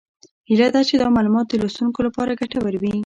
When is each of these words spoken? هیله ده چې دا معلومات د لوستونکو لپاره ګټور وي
هیله 0.49 0.67
ده 0.73 0.81
چې 0.89 0.95
دا 1.01 1.07
معلومات 1.15 1.45
د 1.49 1.53
لوستونکو 1.61 1.99
لپاره 2.07 2.37
ګټور 2.41 2.75
وي 2.81 2.93